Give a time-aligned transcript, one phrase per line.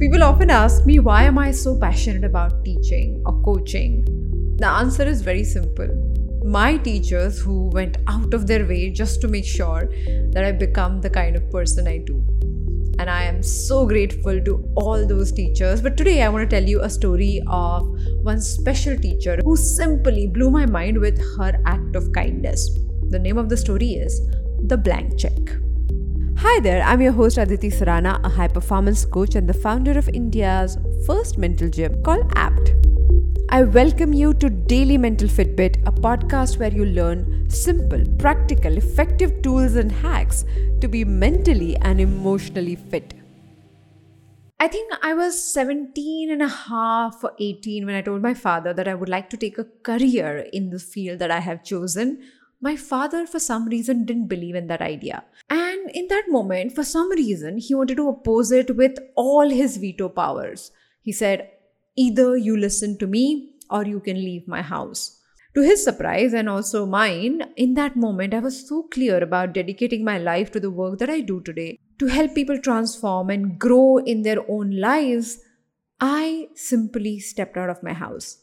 [0.00, 4.04] People often ask me why am I so passionate about teaching or coaching?
[4.58, 5.88] The answer is very simple.
[6.44, 9.88] My teachers who went out of their way just to make sure
[10.32, 12.16] that I become the kind of person I do.
[12.98, 15.80] And I am so grateful to all those teachers.
[15.80, 17.86] But today I want to tell you a story of
[18.22, 22.68] one special teacher who simply blew my mind with her act of kindness.
[23.10, 24.20] The name of the story is
[24.64, 25.63] The Blank Check.
[26.44, 30.10] Hi there, I'm your host Aditi Surana, a high performance coach and the founder of
[30.10, 30.76] India's
[31.06, 32.74] first mental gym called APT.
[33.48, 39.40] I welcome you to Daily Mental Fitbit, a podcast where you learn simple, practical, effective
[39.40, 40.44] tools and hacks
[40.82, 43.14] to be mentally and emotionally fit.
[44.60, 48.74] I think I was 17 and a half or 18 when I told my father
[48.74, 52.22] that I would like to take a career in the field that I have chosen.
[52.60, 55.24] My father, for some reason, didn't believe in that idea.
[55.48, 59.76] And in that moment, for some reason, he wanted to oppose it with all his
[59.76, 60.70] veto powers.
[61.02, 61.50] He said,
[61.96, 65.20] Either you listen to me or you can leave my house.
[65.54, 70.04] To his surprise and also mine, in that moment, I was so clear about dedicating
[70.04, 73.98] my life to the work that I do today to help people transform and grow
[73.98, 75.38] in their own lives.
[76.00, 78.38] I simply stepped out of my house.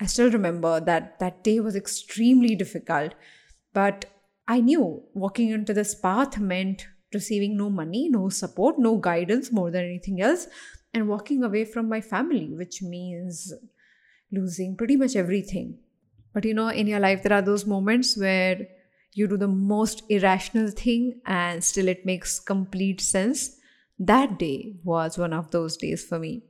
[0.00, 3.14] I still remember that that day was extremely difficult,
[3.74, 4.06] but
[4.48, 9.70] I knew walking into this path meant receiving no money, no support, no guidance more
[9.70, 10.46] than anything else,
[10.94, 13.52] and walking away from my family, which means
[14.32, 15.78] losing pretty much everything.
[16.32, 18.66] But you know, in your life, there are those moments where
[19.12, 23.56] you do the most irrational thing and still it makes complete sense.
[23.98, 26.44] That day was one of those days for me.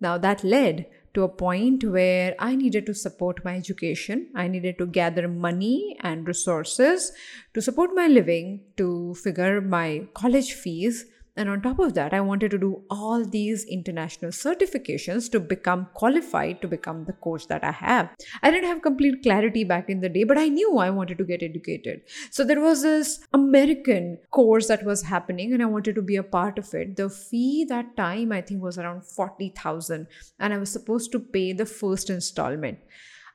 [0.00, 4.30] Now, that led to a point where I needed to support my education.
[4.34, 7.12] I needed to gather money and resources
[7.54, 12.20] to support my living, to figure my college fees, and on top of that, I
[12.20, 17.64] wanted to do all these international certifications to become qualified to become the coach that
[17.64, 18.10] I have.
[18.42, 21.24] I didn't have complete clarity back in the day, but I knew I wanted to
[21.24, 22.02] get educated.
[22.30, 26.22] So there was this American course that was happening, and I wanted to be a
[26.22, 26.96] part of it.
[26.96, 30.06] The fee that time, I think, was around 40,000,
[30.38, 32.78] and I was supposed to pay the first installment.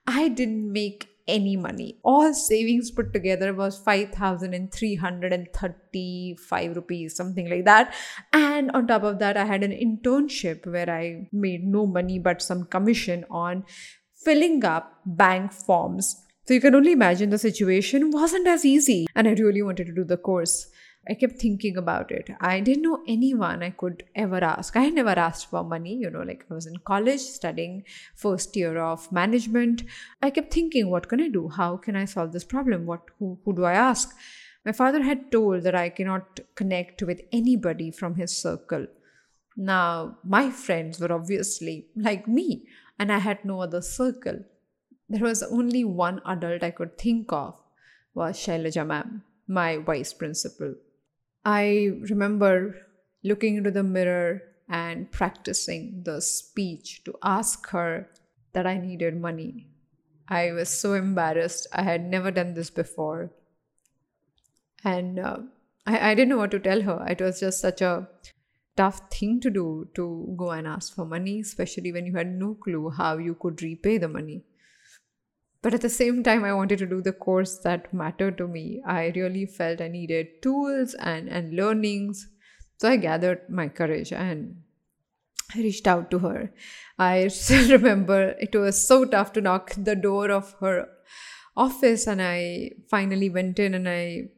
[0.07, 1.97] I didn't make any money.
[2.03, 7.93] All savings put together was 5,335 rupees, something like that.
[8.33, 12.41] And on top of that, I had an internship where I made no money but
[12.41, 13.63] some commission on
[14.23, 16.25] filling up bank forms.
[16.45, 19.05] So you can only imagine the situation wasn't as easy.
[19.15, 20.67] And I really wanted to do the course.
[21.07, 22.29] I kept thinking about it.
[22.39, 24.75] I didn't know anyone I could ever ask.
[24.75, 27.83] I had never asked for money, you know, like I was in college studying
[28.15, 29.83] first year of management.
[30.21, 31.47] I kept thinking, what can I do?
[31.49, 32.85] How can I solve this problem?
[32.85, 34.15] What who, who do I ask?
[34.65, 38.87] My father had told that I cannot connect with anybody from his circle.
[39.55, 42.67] Now, my friends were obviously like me,
[42.99, 44.43] and I had no other circle.
[45.07, 47.59] There was only one adult I could think of
[48.13, 50.75] was Shailaja ma'am, my vice principal.
[51.49, 52.75] I remember
[53.23, 58.07] looking into the mirror and practicing the speech to ask her
[58.53, 59.67] that I needed money.
[60.27, 61.65] I was so embarrassed.
[61.73, 63.31] I had never done this before.
[64.83, 65.39] And uh,
[65.87, 67.03] I, I didn't know what to tell her.
[67.09, 68.07] It was just such a
[68.77, 72.53] tough thing to do to go and ask for money, especially when you had no
[72.53, 74.43] clue how you could repay the money.
[75.61, 78.81] But at the same time, I wanted to do the course that mattered to me.
[78.85, 82.29] I really felt I needed tools and, and learnings.
[82.77, 84.61] So I gathered my courage and
[85.53, 86.53] I reached out to her.
[86.97, 90.87] I still remember it was so tough to knock the door of her
[91.57, 94.29] office, and I finally went in and I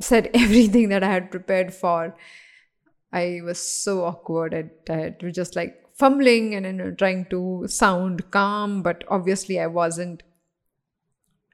[0.00, 2.14] said everything that I had prepared for.
[3.12, 4.54] I was so awkward.
[4.54, 9.66] I, I was just like fumbling and know, trying to sound calm, but obviously I
[9.66, 10.22] wasn't.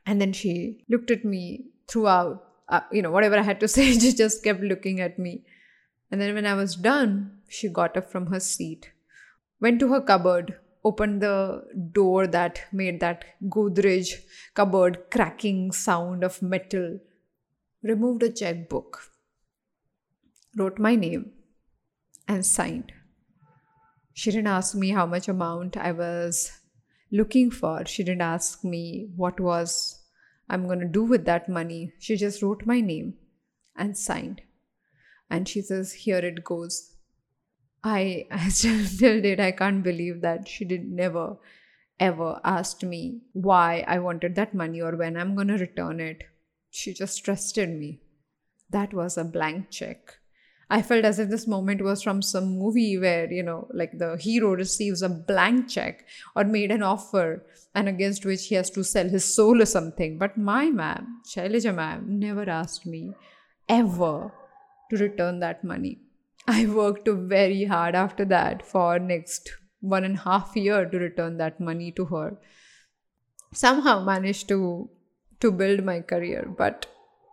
[0.07, 3.93] And then she looked at me throughout, uh, you know, whatever I had to say,
[3.99, 5.45] she just kept looking at me.
[6.11, 8.93] And then when I was done, she got up from her seat,
[9.61, 14.13] went to her cupboard, opened the door that made that Godrej
[14.55, 17.01] cupboard cracking sound of metal,
[17.83, 19.11] removed a checkbook,
[20.57, 21.33] wrote my name,
[22.29, 22.93] and signed.
[24.13, 26.53] She didn't ask me how much amount I was
[27.15, 27.87] looking for.
[27.87, 30.01] She didn't ask me what was
[30.51, 31.93] I'm going to do with that money.
[31.99, 33.15] She just wrote my name
[33.77, 34.43] and signed.
[35.31, 36.93] And she says, Here it goes.
[37.83, 39.41] I, I still, did.
[39.41, 41.37] I can't believe that she did never
[42.01, 46.25] ever asked me why I wanted that money or when I'm going to return it.
[46.71, 48.01] She just trusted me.
[48.71, 50.19] That was a blank check.
[50.71, 54.17] I felt as if this moment was from some movie where, you know, like the
[54.17, 57.45] hero receives a blank check or made an offer
[57.75, 60.19] and against which he has to sell his soul or something.
[60.19, 63.13] But my ma'am, Shailaja ma'am, never asked me
[63.69, 64.33] ever
[64.91, 65.99] to return that money.
[66.47, 69.51] I worked very hard after that for next
[69.81, 72.39] one and a half year to return that money to her.
[73.53, 74.91] Somehow managed to
[75.41, 76.87] to build my career, but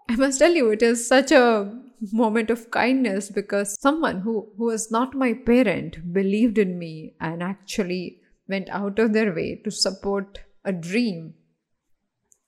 [0.10, 1.81] I must tell you, it is such a
[2.12, 7.44] moment of kindness because someone who, who was not my parent believed in me and
[7.44, 11.33] actually went out of their way to support a dream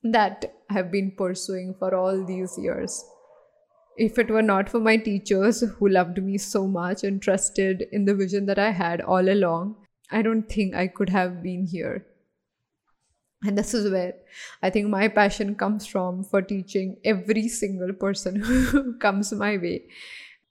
[0.03, 3.03] that I have been pursuing for all these years.
[3.95, 8.05] If it were not for my teachers who loved me so much and trusted in
[8.05, 9.75] the vision that I had all along,
[10.11, 12.05] I don't think I could have been here
[13.45, 14.13] and this is where
[14.61, 19.83] i think my passion comes from for teaching every single person who comes my way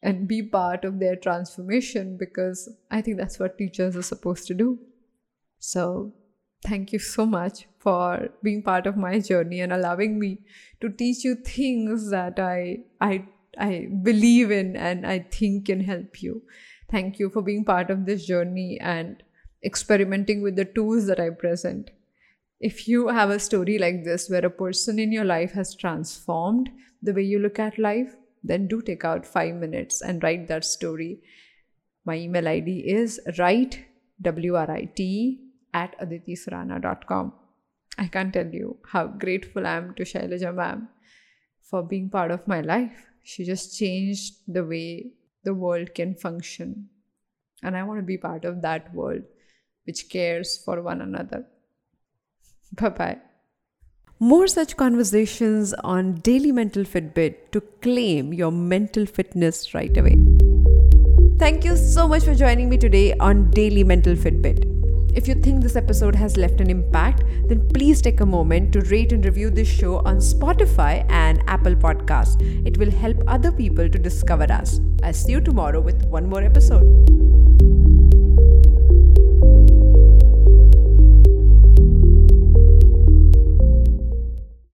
[0.03, 4.55] and be part of their transformation because i think that's what teachers are supposed to
[4.55, 4.79] do.
[5.59, 6.13] So
[6.67, 10.39] thank you so much for being part of my journey and allowing me
[10.81, 13.25] to teach you things that i i
[13.59, 16.43] i believe in and i think can help you.
[16.91, 19.23] Thank you for being part of this journey and
[19.65, 21.91] experimenting with the tools that i present
[22.63, 26.71] if you have a story like this where a person in your life has transformed
[27.03, 28.15] the way you look at life,
[28.45, 31.21] then do take out five minutes and write that story.
[32.05, 33.85] My email ID is write,
[34.23, 35.41] W R I T,
[35.75, 37.33] at aditisurana.com.
[37.99, 40.89] I can't tell you how grateful I am to Shailaja ma'am
[41.69, 43.09] for being part of my life.
[43.25, 46.89] She just changed the way the world can function.
[47.65, 49.23] And I want to be part of that world
[49.85, 51.45] which cares for one another.
[52.73, 53.19] Bye bye.
[54.19, 60.17] More such conversations on Daily Mental Fitbit to claim your mental fitness right away.
[61.39, 64.69] Thank you so much for joining me today on Daily Mental Fitbit.
[65.15, 68.81] If you think this episode has left an impact, then please take a moment to
[68.83, 72.41] rate and review this show on Spotify and Apple Podcasts.
[72.67, 74.81] It will help other people to discover us.
[75.03, 77.52] I'll see you tomorrow with one more episode.